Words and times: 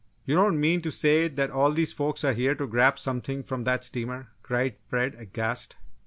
"You 0.25 0.33
don't 0.33 0.59
mean 0.59 0.81
to 0.81 0.91
say 0.91 1.27
that 1.27 1.51
all 1.51 1.71
these 1.71 1.93
folks 1.93 2.23
are 2.23 2.33
here 2.33 2.55
to 2.55 2.65
grab 2.65 2.97
something 2.97 3.43
from 3.43 3.65
that 3.65 3.83
steamer?" 3.83 4.29
cried 4.41 4.77
Fred, 4.89 5.13
aghast. 5.13 5.75